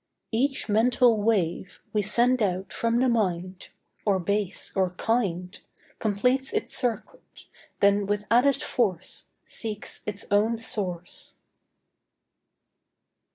Each 0.31 0.67
mental 0.67 1.21
wave 1.21 1.79
we 1.93 2.01
send 2.01 2.41
out 2.41 2.73
from 2.73 2.99
the 2.99 3.07
mind, 3.07 3.69
Or 4.03 4.17
base, 4.19 4.73
or 4.75 4.95
kind, 4.95 5.59
Completes 5.99 6.51
its 6.53 6.75
circuit, 6.75 7.45
then 7.81 8.07
with 8.07 8.25
added 8.31 8.63
force 8.63 9.27
Seeks 9.45 10.01
its 10.07 10.25
own 10.31 10.57
source. 10.57 11.35